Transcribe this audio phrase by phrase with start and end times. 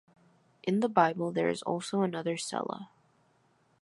[0.63, 2.87] In the Bible there is also another Sela.